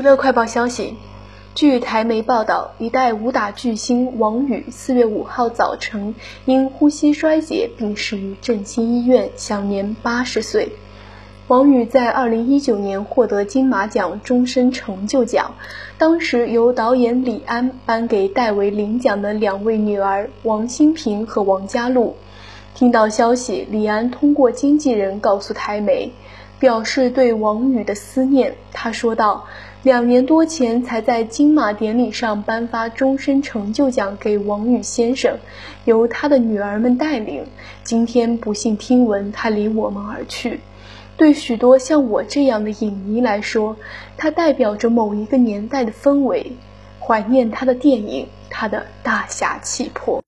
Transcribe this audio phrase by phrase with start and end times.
[0.00, 0.94] 娱乐快报消息，
[1.54, 6.14] 据台媒报道，一代武打巨星王宇四月五号早晨
[6.46, 10.72] 因呼吸衰竭病逝于振兴医院，享年八十岁。
[11.46, 15.56] 王宇在二零一九年获得金马奖终身成就奖，
[15.98, 22.16] 当时由导演李安颁给代为领奖的两位女儿王馨平和王佳璐。
[22.74, 26.10] 听到消息，李安通过经纪人告诉台媒，
[26.62, 28.54] 表示对王宇的思念。
[28.72, 29.46] 他说道。
[29.82, 35.38] 两年多前，才在金马典礼上颁发终身成就奖给王宇先生，
[35.84, 37.44] 由他的女儿们带领。
[37.82, 40.60] 今天不幸听闻他离我们而去，
[41.16, 43.76] 对许多像我这样的影迷来说，
[44.16, 46.52] 他代表着某一个年代的氛围。
[47.00, 50.22] 怀念他的电影，他的大侠气魄。